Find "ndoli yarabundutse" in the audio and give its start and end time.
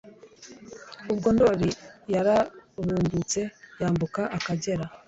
1.35-3.39